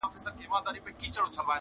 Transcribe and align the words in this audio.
وجود 0.07 0.35
دي 0.37 0.47
کندهار 0.51 0.73
دي 0.73 0.79
او 0.79 0.85
باړخو 0.85 0.99
دي 1.01 1.07
سور 1.15 1.25
انار 1.25 1.45
دی, 1.47 1.49